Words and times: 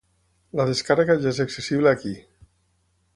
La 0.59 0.65
descàrrega 0.69 1.17
ja 1.25 1.29
és 1.33 1.43
accessible 1.45 1.93
aquí. 1.93 2.17